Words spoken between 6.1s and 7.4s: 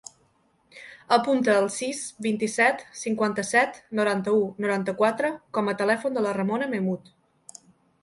de la Ramona Mehmood.